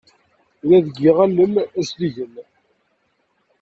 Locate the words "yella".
0.69-0.79